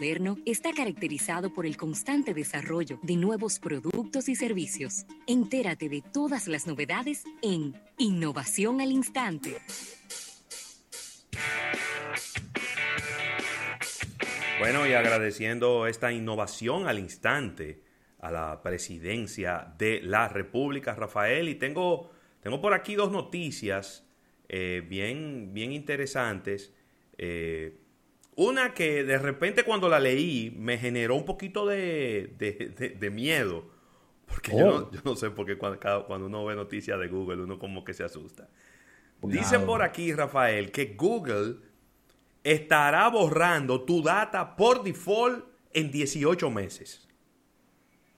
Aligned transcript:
moderno 0.00 0.38
está 0.46 0.72
caracterizado 0.72 1.52
por 1.52 1.66
el 1.66 1.76
constante 1.76 2.32
desarrollo 2.32 2.98
de 3.02 3.16
nuevos 3.16 3.58
productos 3.58 4.30
y 4.30 4.34
servicios. 4.34 5.04
Entérate 5.26 5.90
de 5.90 6.00
todas 6.00 6.48
las 6.48 6.66
novedades 6.66 7.24
en 7.42 7.74
Innovación 7.98 8.80
al 8.80 8.92
Instante. 8.92 9.58
Bueno, 14.58 14.86
y 14.86 14.94
agradeciendo 14.94 15.86
esta 15.86 16.10
innovación 16.10 16.88
al 16.88 16.98
instante 16.98 17.82
a 18.20 18.30
la 18.30 18.62
presidencia 18.62 19.74
de 19.76 20.00
la 20.02 20.28
República, 20.28 20.94
Rafael, 20.94 21.50
y 21.50 21.56
tengo, 21.56 22.10
tengo 22.42 22.58
por 22.62 22.72
aquí 22.72 22.94
dos 22.94 23.12
noticias 23.12 24.06
eh, 24.48 24.82
bien, 24.88 25.52
bien 25.52 25.72
interesantes. 25.72 26.72
Eh, 27.18 27.76
una 28.36 28.74
que 28.74 29.04
de 29.04 29.18
repente 29.18 29.64
cuando 29.64 29.88
la 29.88 30.00
leí 30.00 30.54
me 30.56 30.78
generó 30.78 31.16
un 31.16 31.24
poquito 31.24 31.66
de, 31.66 32.34
de, 32.98 33.10
miedo. 33.10 33.64
Porque 34.26 34.52
yo, 34.52 34.58
no, 34.58 34.74
oh. 34.76 34.90
yo, 34.92 35.00
no, 35.04 35.16
sé 35.16 35.30
por 35.30 35.46
qué 35.46 35.58
cuando, 35.58 36.06
cuando, 36.06 36.26
uno 36.26 36.44
ve 36.44 36.54
noticias 36.54 36.98
de 36.98 37.08
Google 37.08 37.42
uno 37.42 37.58
como 37.58 37.84
que 37.84 37.94
se 37.94 38.04
asusta. 38.04 38.48
Dicen 39.22 39.66
por 39.66 39.82
aquí, 39.82 40.12
Rafael, 40.14 40.70
que 40.70 40.94
Google 40.96 41.56
estará 42.42 43.08
borrando 43.08 43.82
tu 43.82 44.02
data 44.02 44.56
por 44.56 44.82
default 44.82 45.44
en 45.72 45.90
18 45.90 46.50
meses. 46.50 47.06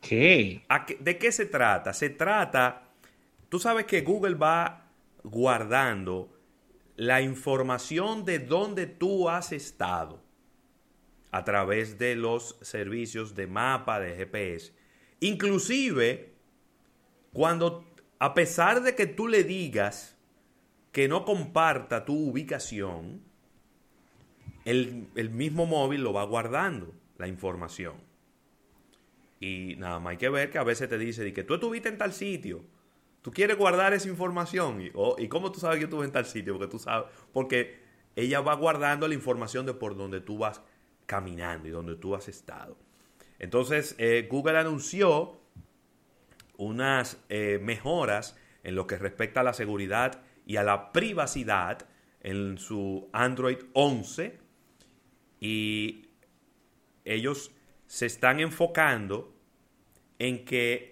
¿Qué? 0.01 0.62
¿De 1.01 1.19
qué 1.19 1.33
se 1.33 1.47
trata? 1.47 1.92
Se 1.92 2.11
trata, 2.11 2.89
tú 3.48 3.59
sabes 3.59 3.87
que 3.87 4.03
Google 4.03 4.34
va 4.34 4.89
guardando 5.23 6.33
la 6.97 7.23
información 7.23 8.25
de 8.25 8.39
dónde 8.39 8.87
tú 8.87 9.29
has 9.29 9.53
estado 9.53 10.23
a 11.31 11.45
través 11.45 11.99
de 11.99 12.15
los 12.15 12.59
servicios 12.61 13.35
de 13.35 13.47
mapa, 13.47 13.99
de 13.99 14.15
GPS. 14.15 14.73
Inclusive, 15.21 16.34
cuando, 17.33 17.87
a 18.19 18.34
pesar 18.34 18.83
de 18.83 18.95
que 18.95 19.07
tú 19.07 19.29
le 19.29 19.43
digas 19.43 20.19
que 20.93 21.09
no 21.09 21.25
comparta 21.25 22.05
tu 22.05 22.15
ubicación, 22.15 23.23
el, 24.65 25.09
el 25.15 25.31
mismo 25.31 25.65
móvil 25.65 26.03
lo 26.03 26.12
va 26.12 26.25
guardando, 26.25 26.93
la 27.17 27.29
información. 27.29 27.95
Y 29.41 29.77
nada 29.77 29.99
más 29.99 30.12
hay 30.12 30.17
que 30.19 30.29
ver 30.29 30.51
que 30.51 30.59
a 30.59 30.65
veces 30.65 30.89
te 30.89 30.99
dice 30.99 31.33
que 31.33 31.45
tú 31.45 31.55
estuviste 31.55 31.89
en 31.89 31.99
tal 31.99 32.12
sitio 32.12 32.62
Tú 33.23 33.31
quieres 33.31 33.56
guardar 33.56 33.95
esa 33.95 34.09
información. 34.09 34.83
Y, 34.83 34.92
¿Y 35.19 35.28
cómo 35.28 35.51
tú 35.53 35.61
sabes 35.61 35.77
que 35.77 35.83
yo 35.83 35.87
estuve 35.87 36.05
en 36.05 36.12
tal 36.12 36.27
sitio? 36.27 36.55
Porque 36.55 36.70
tú 36.70 36.78
sabes. 36.78 37.09
Porque 37.33 37.81
ella 38.17 38.41
va 38.41 38.55
guardando 38.55 39.09
la 39.09 39.15
información 39.15 39.65
de 39.65 39.75
por 39.75 39.97
donde 39.97 40.20
tú 40.20 40.39
vas 40.39 40.61
caminando 41.06 41.69
y 41.69 41.70
donde 41.70 41.95
tú 41.97 42.15
has 42.15 42.28
estado. 42.28 42.77
Entonces, 43.39 43.95
eh, 43.98 44.28
Google 44.31 44.59
anunció 44.59 45.41
unas 46.56 47.19
eh, 47.28 47.59
mejoras 47.62 48.37
en 48.62 48.75
lo 48.75 48.87
que 48.87 48.98
respecta 48.98 49.41
a 49.41 49.43
la 49.43 49.53
seguridad 49.53 50.23
y 50.47 50.56
a 50.56 50.62
la 50.62 50.93
privacidad 50.93 51.87
en 52.20 52.59
su 52.59 53.09
Android 53.12 53.59
11 53.73 54.39
y 55.41 56.09
ellos 57.05 57.50
se 57.87 58.06
están 58.06 58.39
enfocando 58.39 59.34
en 60.19 60.45
que 60.45 60.92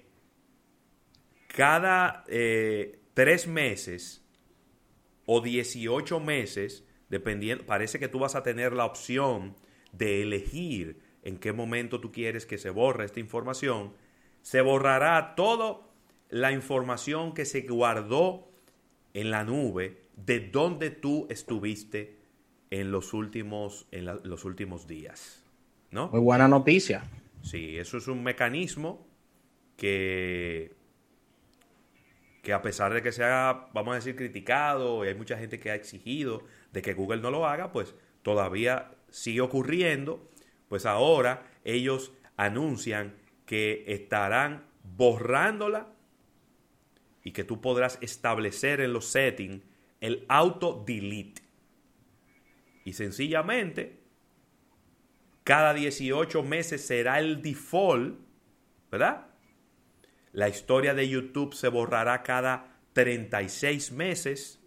cada 1.55 2.25
eh, 2.29 3.01
tres 3.15 3.47
meses 3.47 4.25
o 5.27 5.41
18 5.41 6.20
meses, 6.20 6.84
dependiendo, 7.09 7.65
parece 7.67 7.98
que 7.98 8.09
tú 8.09 8.19
vas 8.19 8.34
a 8.34 8.42
tener 8.42 8.73
la 8.73 8.84
opción 8.84 9.57
de 9.92 10.23
elegir 10.23 11.01
en 11.23 11.39
qué 11.39 11.53
momento 11.53 12.01
tú 12.01 12.12
quieres 12.12 12.47
que 12.47 12.59
se 12.59 12.70
borre 12.70 13.05
esta 13.05 13.20
información, 13.20 13.92
se 14.42 14.61
borrará 14.61 15.34
toda 15.34 15.81
la 16.31 16.53
información 16.53 17.34
que 17.34 17.45
se 17.45 17.62
guardó 17.62 18.48
en 19.13 19.30
la 19.30 19.45
nube 19.45 20.05
de 20.17 20.41
donde 20.41 20.91
tú 20.91 21.27
estuviste 21.30 22.17
en 22.70 22.92
los 22.92 23.13
últimos, 23.13 23.86
en 23.91 24.07
los 24.07 24.45
últimos 24.45 24.86
días. 24.86 25.45
¿no? 25.91 26.08
Muy 26.08 26.20
buena 26.20 26.47
noticia. 26.48 27.03
Sí, 27.42 27.77
eso 27.77 27.98
es 27.98 28.07
un 28.07 28.23
mecanismo 28.23 29.07
que 29.77 30.80
que 32.42 32.52
a 32.52 32.62
pesar 32.62 32.95
de 32.95 33.02
que 33.02 33.12
sea, 33.12 33.68
vamos 33.73 33.92
a 33.92 33.96
decir, 33.96 34.17
criticado 34.17 35.05
y 35.05 35.08
hay 35.08 35.14
mucha 35.14 35.36
gente 35.36 35.58
que 35.61 35.70
ha 35.70 35.74
exigido 35.74 36.42
de 36.73 36.83
que 36.83 36.95
Google 36.95 37.20
no 37.20 37.30
lo 37.30 37.46
haga, 37.46 37.73
pues 37.73 37.95
todavía 38.23 38.92
sigue 39.11 39.40
ocurriendo, 39.40 40.30
pues 40.68 40.86
ahora 40.86 41.46
ellos 41.64 42.12
anuncian 42.36 43.14
que 43.45 43.84
estarán 43.89 44.67
borrándola 44.96 45.89
y 47.24 47.33
que 47.33 47.45
tú 47.45 47.61
podrás 47.61 47.98
establecer 48.00 48.80
en 48.80 48.92
los 48.92 49.06
settings 49.06 49.62
el 50.00 50.24
auto 50.29 50.83
delete. 50.86 51.42
Y 52.84 52.95
sencillamente, 52.95 54.00
cada 55.45 55.74
18 55.74 56.42
meses 56.42 56.86
será 56.86 57.18
el 57.18 57.42
default, 57.42 58.18
¿verdad? 58.90 59.27
La 60.33 60.48
historia 60.48 60.95
de 60.95 61.08
YouTube 61.08 61.55
se 61.55 61.68
borrará 61.68 62.23
cada 62.23 62.79
36 62.92 63.92
meses, 63.92 64.61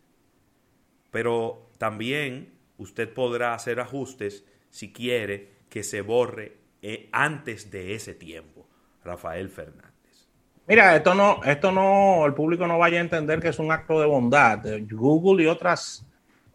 pero 1.10 1.70
también 1.78 2.54
usted 2.78 3.14
podrá 3.14 3.54
hacer 3.54 3.80
ajustes 3.80 4.46
si 4.70 4.92
quiere 4.92 5.52
que 5.70 5.84
se 5.84 6.02
borre 6.02 6.58
eh, 6.82 7.08
antes 7.12 7.72
de 7.72 7.96
ese 7.96 8.14
tiempo. 8.14 8.68
Rafael 9.06 9.50
Fernández. 9.50 9.92
Mira, 10.68 10.96
esto 10.96 11.14
no, 11.14 11.44
esto 11.44 11.72
no, 11.72 12.26
el 12.26 12.34
público 12.34 12.66
no 12.68 12.78
vaya 12.78 12.98
a 12.98 13.02
entender 13.02 13.42
que 13.42 13.50
es 13.50 13.60
un 13.60 13.72
acto 13.72 14.00
de 14.00 14.06
bondad. 14.06 14.64
Google 14.90 15.44
y 15.44 15.48
otras 15.48 16.06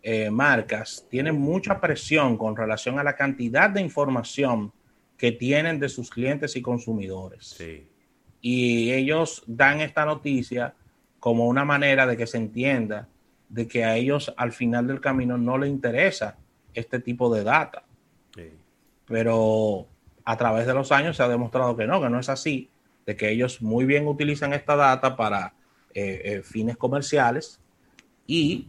eh, 0.02 0.30
marcas 0.30 1.06
tienen 1.10 1.38
mucha 1.38 1.80
presión 1.80 2.36
con 2.36 2.56
relación 2.56 2.98
a 2.98 3.04
la 3.04 3.16
cantidad 3.16 3.68
de 3.68 3.82
información 3.82 4.72
que 5.16 5.32
tienen 5.32 5.78
de 5.78 5.88
sus 5.88 6.10
clientes 6.10 6.56
y 6.56 6.62
consumidores. 6.62 7.48
Sí 7.48 7.86
y 8.40 8.92
ellos 8.92 9.42
dan 9.46 9.80
esta 9.80 10.04
noticia 10.04 10.74
como 11.20 11.46
una 11.46 11.64
manera 11.64 12.06
de 12.06 12.16
que 12.16 12.26
se 12.26 12.38
entienda 12.38 13.08
de 13.48 13.66
que 13.66 13.84
a 13.84 13.96
ellos 13.96 14.32
al 14.36 14.52
final 14.52 14.86
del 14.86 15.00
camino 15.00 15.38
no 15.38 15.58
les 15.58 15.70
interesa 15.70 16.36
este 16.74 17.00
tipo 17.00 17.32
de 17.34 17.44
data. 17.44 17.82
Pero 19.06 19.86
a 20.24 20.36
través 20.36 20.66
de 20.66 20.74
los 20.74 20.92
años 20.92 21.16
se 21.16 21.22
ha 21.22 21.28
demostrado 21.28 21.76
que 21.76 21.86
no, 21.86 22.00
que 22.00 22.10
no 22.10 22.20
es 22.20 22.28
así, 22.28 22.68
de 23.06 23.16
que 23.16 23.30
ellos 23.30 23.62
muy 23.62 23.86
bien 23.86 24.06
utilizan 24.06 24.52
esta 24.52 24.76
data 24.76 25.16
para 25.16 25.54
eh, 25.94 26.20
eh, 26.24 26.42
fines 26.42 26.76
comerciales 26.76 27.58
y 28.26 28.68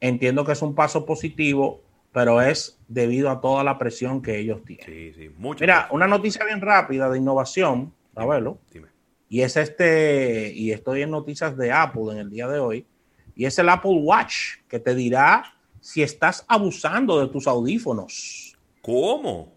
entiendo 0.00 0.44
que 0.44 0.52
es 0.52 0.62
un 0.62 0.74
paso 0.74 1.06
positivo, 1.06 1.82
pero 2.12 2.42
es 2.42 2.80
debido 2.88 3.30
a 3.30 3.40
toda 3.40 3.62
la 3.62 3.78
presión 3.78 4.20
que 4.20 4.38
ellos 4.38 4.64
tienen. 4.64 5.34
Mira, 5.38 5.86
una 5.92 6.08
noticia 6.08 6.44
bien 6.44 6.60
rápida 6.60 7.08
de 7.08 7.18
innovación, 7.18 7.94
a 8.16 8.26
verlo. 8.26 8.58
Dime 8.72 8.95
y 9.28 9.40
es 9.40 9.56
este, 9.56 10.52
y 10.54 10.72
estoy 10.72 11.02
en 11.02 11.10
noticias 11.10 11.56
de 11.56 11.72
Apple 11.72 12.12
en 12.12 12.18
el 12.18 12.30
día 12.30 12.48
de 12.48 12.58
hoy, 12.58 12.86
y 13.34 13.44
es 13.44 13.58
el 13.58 13.68
Apple 13.68 13.98
Watch 14.02 14.58
que 14.68 14.78
te 14.78 14.94
dirá 14.94 15.44
si 15.80 16.02
estás 16.02 16.44
abusando 16.48 17.20
de 17.20 17.28
tus 17.28 17.46
audífonos. 17.46 18.56
¿Cómo? 18.82 19.52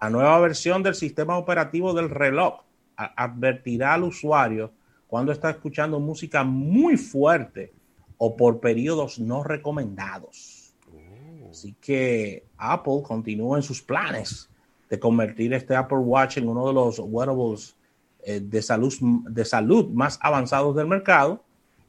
La 0.00 0.10
nueva 0.10 0.40
versión 0.40 0.82
del 0.82 0.94
sistema 0.94 1.38
operativo 1.38 1.92
del 1.94 2.10
reloj 2.10 2.62
advertirá 2.96 3.94
al 3.94 4.04
usuario 4.04 4.72
cuando 5.06 5.32
está 5.32 5.50
escuchando 5.50 6.00
música 6.00 6.42
muy 6.42 6.96
fuerte 6.96 7.72
o 8.16 8.36
por 8.36 8.60
periodos 8.60 9.18
no 9.18 9.42
recomendados. 9.42 10.74
Oh. 10.88 11.50
Así 11.50 11.74
que 11.80 12.46
Apple 12.56 13.02
continúa 13.04 13.58
en 13.58 13.62
sus 13.62 13.82
planes 13.82 14.48
de 14.88 14.98
convertir 14.98 15.52
este 15.54 15.76
Apple 15.76 15.98
Watch 15.98 16.38
en 16.38 16.48
uno 16.48 16.66
de 16.66 16.72
los 16.72 16.98
wearables 16.98 17.76
eh, 18.22 18.40
de, 18.40 18.62
salud, 18.62 18.94
de 19.28 19.44
salud 19.44 19.88
más 19.90 20.18
avanzados 20.22 20.76
del 20.76 20.86
mercado 20.86 21.42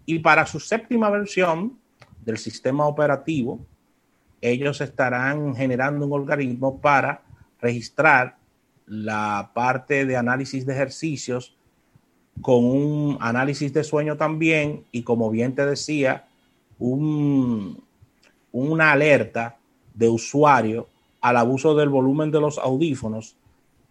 y 0.05 0.19
para 0.19 0.45
su 0.45 0.59
séptima 0.59 1.09
versión 1.09 1.77
del 2.25 2.37
sistema 2.37 2.87
operativo, 2.87 3.59
ellos 4.41 4.81
estarán 4.81 5.55
generando 5.55 6.05
un 6.05 6.19
algoritmo 6.19 6.79
para 6.79 7.21
registrar 7.61 8.37
la 8.85 9.51
parte 9.53 10.05
de 10.05 10.17
análisis 10.17 10.65
de 10.65 10.73
ejercicios 10.73 11.55
con 12.41 12.65
un 12.65 13.17
análisis 13.21 13.71
de 13.73 13.83
sueño 13.83 14.17
también 14.17 14.85
y 14.91 15.03
como 15.03 15.29
bien 15.29 15.55
te 15.55 15.65
decía, 15.65 16.25
un, 16.79 17.81
una 18.51 18.91
alerta 18.91 19.57
de 19.93 20.09
usuario 20.09 20.87
al 21.21 21.37
abuso 21.37 21.75
del 21.75 21.89
volumen 21.89 22.31
de 22.31 22.41
los 22.41 22.57
audífonos 22.57 23.37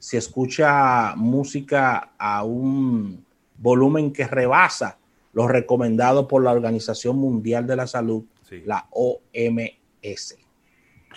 si 0.02 0.16
escucha 0.16 1.14
música 1.14 2.14
a 2.18 2.42
un 2.42 3.24
volumen 3.56 4.12
que 4.12 4.26
rebasa 4.26 4.98
lo 5.32 5.46
recomendado 5.46 6.26
por 6.26 6.42
la 6.42 6.50
Organización 6.50 7.18
Mundial 7.18 7.68
de 7.68 7.76
la 7.76 7.86
Salud, 7.86 8.24
la 8.64 8.88
OMS. 8.90 10.38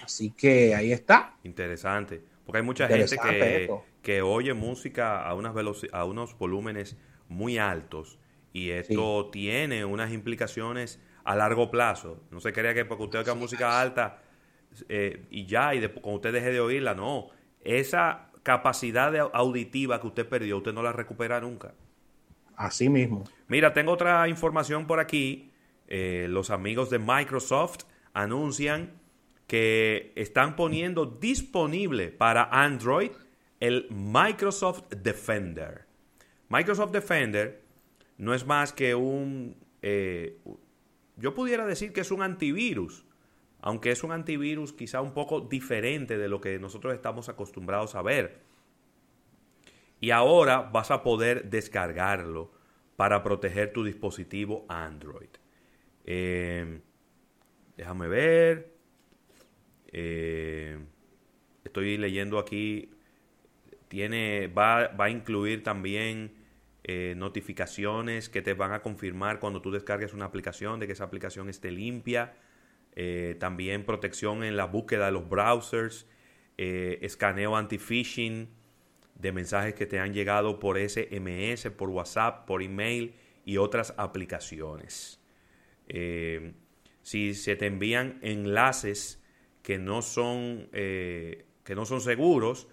Así 0.04 0.30
que 0.30 0.76
ahí 0.76 0.92
está. 0.92 1.34
Interesante. 1.44 2.22
Porque 2.46 2.60
hay 2.60 2.64
mucha 2.64 2.88
gente 2.88 3.18
que, 3.18 3.76
que, 4.04 4.22
oye 4.22 4.54
música 4.54 5.26
a, 5.26 5.34
unas 5.34 5.56
a 5.92 6.06
unos 6.06 6.38
volúmenes 6.38 6.96
muy 7.28 7.58
altos 7.58 8.20
y 8.54 8.70
esto 8.70 9.32
tiene 9.32 9.84
unas 9.84 10.14
implicaciones 10.14 11.00
a 11.24 11.36
largo 11.36 11.72
plazo. 11.72 12.22
No 12.30 12.40
se 12.40 12.54
crea 12.54 12.76
que 12.76 12.86
porque 12.86 13.06
usted 13.06 13.18
oiga 13.18 13.34
música 13.34 13.82
alta 13.82 14.22
eh, 14.90 15.26
y 15.32 15.48
ya, 15.48 15.74
y 15.74 15.80
después, 15.80 16.04
cuando 16.04 16.18
usted 16.18 16.34
deje 16.34 16.52
de 16.52 16.60
oírla, 16.60 16.94
no. 16.94 17.30
Esa 17.62 18.30
capacidad 18.46 19.12
auditiva 19.34 20.00
que 20.00 20.06
usted 20.06 20.30
perdió, 20.30 20.58
usted 20.58 20.72
no 20.72 20.84
la 20.84 20.94
recupera 20.94 21.42
nunca. 21.42 21.74
Así 22.56 22.90
mismo. 22.90 23.24
Mira, 23.48 23.74
tengo 23.74 23.92
otra 23.92 24.30
información 24.30 24.86
por 24.86 25.00
aquí. 25.00 25.52
Eh, 25.88 26.28
los 26.30 26.52
amigos 26.52 26.92
de 26.92 27.00
Microsoft 27.00 27.86
anuncian 28.14 28.94
que 29.48 30.14
están 30.16 30.56
poniendo 30.56 31.08
disponible 31.08 32.12
para 32.12 32.44
Android 32.44 33.10
el 33.60 33.88
Microsoft 33.90 34.84
Defender. 34.90 35.88
Microsoft 36.50 36.92
Defender 36.92 37.64
no 38.20 38.36
es 38.36 38.46
más 38.46 38.74
que 38.74 38.94
un... 38.94 39.58
Eh, 39.82 40.38
yo 41.18 41.34
pudiera 41.34 41.66
decir 41.66 41.94
que 41.94 42.02
es 42.02 42.12
un 42.12 42.22
antivirus, 42.22 43.06
aunque 43.62 43.92
es 43.92 44.04
un 44.04 44.12
antivirus 44.12 44.74
quizá 44.74 45.02
un 45.02 45.14
poco 45.14 45.42
diferente 45.42 46.18
de 46.18 46.28
lo 46.28 46.42
que 46.42 46.60
nosotros 46.60 46.94
estamos 46.94 47.30
acostumbrados 47.30 47.96
a 47.96 48.02
ver. 48.02 48.42
Y 50.00 50.12
ahora 50.12 50.62
vas 50.62 50.92
a 50.92 51.04
poder 51.04 51.50
descargarlo 51.50 52.52
para 52.96 53.24
proteger 53.24 53.74
tu 53.74 53.84
dispositivo 53.84 54.66
Android. 54.70 55.30
Eh, 56.06 56.80
déjame 57.78 58.08
ver. 58.08 58.76
Eh, 59.88 60.78
estoy 61.64 61.98
leyendo 61.98 62.40
aquí. 62.40 62.92
Tiene, 63.88 64.48
va, 64.48 64.88
va 64.90 65.06
a 65.06 65.10
incluir 65.10 65.64
también 65.64 66.46
eh, 66.84 67.16
notificaciones 67.18 68.30
que 68.30 68.44
te 68.44 68.54
van 68.54 68.72
a 68.72 68.84
confirmar 68.84 69.40
cuando 69.40 69.60
tú 69.60 69.72
descargues 69.72 70.14
una 70.14 70.26
aplicación 70.26 70.80
de 70.80 70.86
que 70.86 70.94
esa 70.94 71.06
aplicación 71.06 71.50
esté 71.50 71.72
limpia. 71.72 72.36
También 73.40 73.86
protección 73.86 74.44
en 74.44 74.56
la 74.56 74.66
búsqueda 74.66 75.08
de 75.08 75.12
los 75.12 75.28
browsers. 75.28 76.08
escaneo 76.58 77.58
anti-phishing 77.58 78.48
de 79.16 79.32
mensajes 79.32 79.74
que 79.74 79.86
te 79.86 80.00
han 80.00 80.14
llegado 80.14 80.60
por 80.60 80.78
SMS, 80.78 81.70
por 81.72 81.90
WhatsApp, 81.90 82.46
por 82.46 82.64
email 82.64 83.14
y 83.44 83.58
otras 83.58 83.94
aplicaciones. 83.98 85.20
si 87.02 87.34
se 87.34 87.56
te 87.56 87.66
envían 87.66 88.20
enlaces 88.22 89.22
que 89.66 89.80
no 89.80 90.04
son, 90.04 90.70
eh, 90.74 91.48
que 91.64 91.74
no 91.74 91.86
son 91.86 92.00
seguros, 92.00 92.68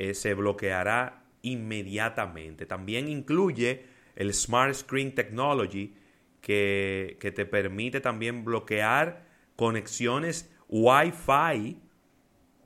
eh, 0.00 0.12
se 0.12 0.34
bloqueará 0.34 1.24
inmediatamente. 1.42 2.66
También 2.66 3.06
incluye 3.06 3.84
el 4.16 4.34
Smart 4.34 4.74
Screen 4.74 5.14
Technology, 5.14 5.94
que, 6.40 7.16
te 7.20 7.46
permite 7.46 8.00
también 8.00 8.44
bloquear 8.44 9.24
conexiones 9.56 10.50
Wi-Fi. 10.68 11.78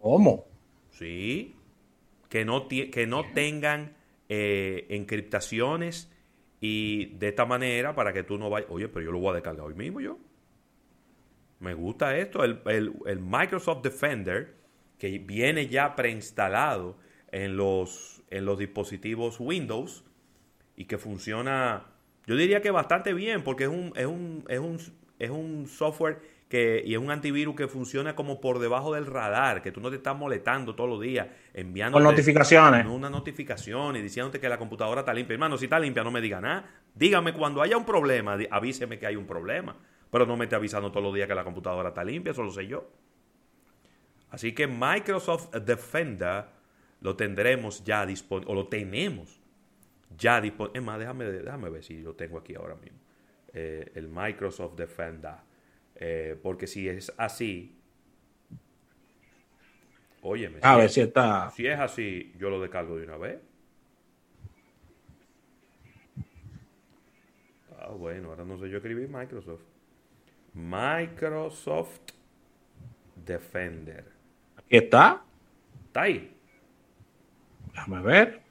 ¿Cómo? 0.01 0.47
Sí, 0.91 1.55
que 2.29 2.45
no, 2.45 2.69
que 2.69 3.07
no 3.07 3.25
tengan 3.33 3.97
eh, 4.29 4.87
encriptaciones 4.91 6.11
y 6.61 7.07
de 7.17 7.29
esta 7.29 7.45
manera 7.45 7.95
para 7.95 8.13
que 8.13 8.23
tú 8.23 8.39
no 8.39 8.51
vayas, 8.51 8.71
oye, 8.71 8.89
pero 8.89 9.05
yo 9.05 9.13
lo 9.13 9.19
voy 9.19 9.31
a 9.31 9.35
descargar 9.35 9.67
hoy 9.67 9.75
mismo 9.75 10.01
yo. 10.01 10.19
Me 11.61 11.75
gusta 11.75 12.17
esto, 12.17 12.45
el, 12.45 13.21
Microsoft 13.21 13.83
Defender, 13.83 14.55
que 14.99 15.19
viene 15.19 15.69
ya 15.69 15.95
preinstalado 15.97 16.99
en 17.33 17.57
los, 17.57 18.23
en 18.31 18.45
los 18.45 18.59
dispositivos 18.59 19.41
Windows 19.41 20.05
y 20.77 20.85
que 20.85 20.99
funciona, 20.99 21.87
yo 22.27 22.37
diría 22.37 22.61
que 22.61 22.71
bastante 22.71 23.15
bien, 23.15 23.43
porque 23.43 23.65
es 23.65 23.71
un, 23.71 23.93
es 23.97 24.07
un, 24.07 24.45
es 24.49 24.59
un, 24.59 24.79
es 25.19 25.31
un 25.31 25.67
software 25.67 26.21
que, 26.49 26.83
y 26.85 26.95
es 26.95 27.01
un 27.01 27.11
antivirus 27.11 27.57
que 27.57 27.67
funciona 27.67 28.15
como 28.15 28.41
por 28.41 28.59
debajo 28.59 28.95
del 28.95 29.07
radar, 29.07 29.63
que 29.63 29.73
tú 29.73 29.81
no 29.81 29.91
te 29.91 29.97
estás 29.97 30.17
molestando 30.17 30.75
todos 30.75 30.89
los 30.89 31.01
días 31.01 31.27
enviando 31.53 31.99
notificaciones. 31.99 32.87
Una 32.87 33.11
notificación 33.11 33.97
y 33.97 34.03
diciéndote 34.03 34.39
que 34.39 34.49
la 34.49 34.59
computadora 34.59 35.01
está 35.01 35.13
limpia. 35.13 35.35
Hermano, 35.35 35.59
si 35.59 35.65
está 35.65 35.79
limpia, 35.79 36.05
no 36.05 36.11
me 36.11 36.21
diga 36.21 36.41
nada. 36.41 36.65
Dígame 36.95 37.33
cuando 37.33 37.63
haya 37.63 37.77
un 37.77 37.85
problema, 37.85 38.39
avíseme 38.51 38.99
que 38.99 39.07
hay 39.07 39.17
un 39.17 39.27
problema. 39.27 39.77
Pero 40.11 40.25
no 40.25 40.37
me 40.37 40.45
esté 40.45 40.55
avisando 40.55 40.91
todos 40.91 41.03
los 41.03 41.15
días 41.15 41.27
que 41.27 41.35
la 41.35 41.43
computadora 41.43 41.89
está 41.89 42.05
limpia, 42.05 42.31
eso 42.31 42.43
lo 42.43 42.51
sé 42.51 42.67
yo. 42.67 42.89
Así 44.31 44.53
que 44.53 44.67
Microsoft 44.69 45.53
Defender 45.57 46.45
lo 47.01 47.17
tendremos 47.17 47.85
ya 47.85 48.07
disponible, 48.07 48.53
o 48.53 48.55
lo 48.55 48.69
tenemos 48.69 49.41
ya 50.17 50.41
disponible. 50.41 50.79
Es 50.79 50.85
más, 50.85 50.99
déjame, 50.99 51.25
déjame 51.25 51.71
ver 51.71 51.83
si 51.83 52.01
lo 52.01 52.15
tengo 52.15 52.39
aquí 52.39 52.55
ahora 52.55 52.77
mismo. 52.77 52.99
Eh, 53.53 53.93
el 53.95 54.09
Microsoft 54.09 54.77
Defender. 54.77 55.46
Eh, 55.99 56.39
porque 56.43 56.67
si 56.67 56.89
es 56.89 57.13
así, 57.17 57.75
óyeme. 60.23 60.59
A 60.63 60.77
ver 60.77 60.91
si 60.91 61.01
está. 61.01 61.51
Si 61.51 61.67
es 61.67 61.79
así, 61.79 62.35
yo 62.39 62.51
lo 62.51 62.61
descargo 62.61 62.97
de 62.97 63.05
una 63.05 63.17
vez. 63.17 63.41
Ah, 67.79 67.91
bueno, 67.91 68.31
ahora 68.31 68.45
no 68.45 68.59
sé 68.59 68.69
yo 68.69 68.77
escribir 68.77 69.09
Microsoft. 69.09 69.63
Microsoft 70.53 72.01
Defender. 73.15 74.05
Aquí 74.57 74.77
está. 74.77 75.23
¿Está 75.87 76.03
ahí? 76.03 76.37
Déjame 77.73 78.03
ver. 78.03 78.43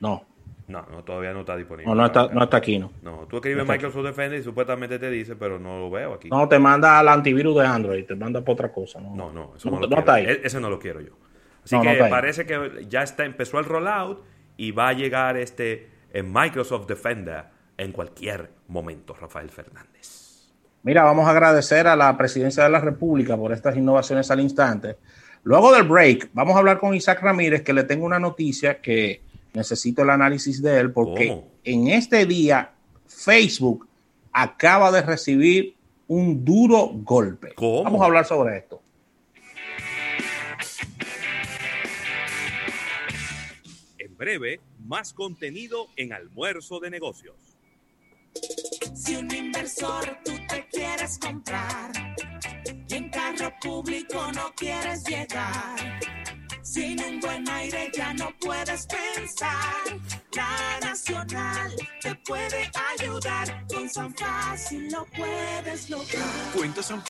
No. 0.00 0.29
No, 0.70 0.86
no, 0.90 1.02
todavía 1.02 1.32
no 1.32 1.40
está 1.40 1.56
disponible. 1.56 1.90
No, 1.90 1.94
no 1.96 2.06
está, 2.06 2.28
no 2.28 2.44
está 2.44 2.58
aquí, 2.58 2.78
no. 2.78 2.92
No, 3.02 3.26
tú 3.28 3.36
escribes 3.36 3.66
Microsoft 3.66 4.04
Defender 4.04 4.38
y 4.38 4.42
supuestamente 4.42 4.98
te 4.98 5.10
dice, 5.10 5.34
pero 5.34 5.58
no 5.58 5.80
lo 5.80 5.90
veo 5.90 6.14
aquí. 6.14 6.28
No, 6.28 6.48
te 6.48 6.58
manda 6.58 6.98
al 6.98 7.08
antivirus 7.08 7.56
de 7.56 7.66
Android, 7.66 8.04
te 8.06 8.14
manda 8.14 8.40
por 8.40 8.54
otra 8.54 8.70
cosa. 8.70 9.00
No, 9.00 9.14
no, 9.14 9.32
no 9.32 9.52
eso 9.56 9.68
no, 9.70 9.80
lo 9.80 9.98
está 9.98 10.14
ahí. 10.14 10.26
E-, 10.26 10.40
ese 10.44 10.60
no 10.60 10.70
lo 10.70 10.78
quiero 10.78 11.00
yo. 11.00 11.12
Así 11.64 11.78
que 11.80 12.04
parece 12.08 12.46
que 12.46 12.86
ya 12.88 13.02
está, 13.02 13.24
empezó 13.24 13.58
el 13.58 13.64
rollout 13.64 14.22
y 14.56 14.70
va 14.70 14.88
a 14.88 14.92
llegar 14.92 15.36
este 15.36 15.90
en 16.12 16.32
Microsoft 16.32 16.86
Defender 16.86 17.44
en 17.76 17.92
cualquier 17.92 18.50
momento, 18.68 19.14
Rafael 19.14 19.50
Fernández. 19.50 20.50
Mira, 20.82 21.02
vamos 21.02 21.26
a 21.26 21.30
agradecer 21.30 21.86
a 21.86 21.96
la 21.96 22.16
presidencia 22.16 22.64
de 22.64 22.70
la 22.70 22.80
República 22.80 23.36
por 23.36 23.52
estas 23.52 23.76
innovaciones 23.76 24.30
al 24.30 24.40
instante. 24.40 24.96
Luego 25.42 25.72
del 25.72 25.84
break, 25.84 26.30
vamos 26.32 26.54
a 26.54 26.58
hablar 26.58 26.78
con 26.78 26.94
Isaac 26.94 27.22
Ramírez, 27.22 27.62
que 27.62 27.72
le 27.72 27.84
tengo 27.84 28.06
una 28.06 28.18
noticia 28.18 28.80
que 28.80 29.22
necesito 29.52 30.02
el 30.02 30.10
análisis 30.10 30.62
de 30.62 30.78
él, 30.78 30.92
porque 30.92 31.42
en 31.64 31.88
este 31.88 32.26
día 32.26 32.72
Facebook 33.06 33.88
acaba 34.32 34.92
de 34.92 35.02
recibir 35.02 35.76
un 36.08 36.44
duro 36.44 36.90
golpe. 36.92 37.54
Vamos 37.56 38.00
a 38.00 38.04
hablar 38.04 38.24
sobre 38.24 38.58
esto. 38.58 38.82
En 43.98 44.16
breve, 44.16 44.60
más 44.86 45.12
contenido 45.12 45.86
en 45.96 46.12
almuerzo 46.12 46.80
de 46.80 46.90
negocios. 46.90 47.36
Si 48.94 49.16
un 49.16 49.32
inversor 49.32 50.18
tú 50.24 50.32
te 50.48 50.66
quieres 50.70 51.18
comprar 51.18 51.92
y 52.88 52.94
en 52.94 53.08
carro 53.10 53.52
público 53.60 54.32
no 54.32 54.52
quieres 54.56 55.04
llegar, 55.04 55.99
sin 56.72 57.02
un 57.02 57.18
buen 57.18 57.48
aire 57.48 57.90
ya 57.92 58.14
no 58.14 58.30
puedes 58.40 58.86
pensar. 58.86 60.00
La 60.32 60.78
Nacional 60.80 61.74
te 62.00 62.14
puede 62.14 62.70
ayudar, 62.92 63.66
con 63.66 63.88
San 63.88 64.14
Fácil 64.14 64.88
lo 64.92 65.04
puedes 65.06 65.90
lograr. 65.90 66.52